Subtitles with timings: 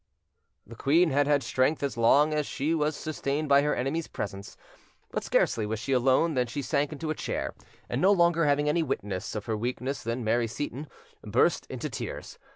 [0.65, 4.57] The queen had had strength as long as she was sustained by her enemy's presence,
[5.11, 7.53] but scarcely was she alone than she sank into a chair,
[7.87, 10.87] and no longer having any witness of her weakness than Mary Seyton,
[11.23, 12.39] burst into tears.